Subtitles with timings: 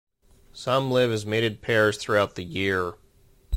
[0.53, 2.95] Some live as mated pairs throughout the year.